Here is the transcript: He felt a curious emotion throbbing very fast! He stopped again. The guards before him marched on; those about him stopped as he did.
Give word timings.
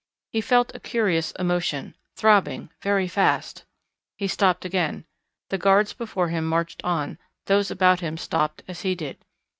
He 0.31 0.41
felt 0.41 0.73
a 0.73 0.79
curious 0.79 1.31
emotion 1.33 1.93
throbbing 2.15 2.71
very 2.81 3.07
fast! 3.07 3.65
He 4.17 4.27
stopped 4.27 4.65
again. 4.65 5.05
The 5.51 5.59
guards 5.59 5.93
before 5.93 6.29
him 6.29 6.43
marched 6.43 6.83
on; 6.83 7.19
those 7.45 7.69
about 7.69 7.99
him 7.99 8.17
stopped 8.17 8.63
as 8.67 8.81
he 8.81 8.95
did. 8.95 9.19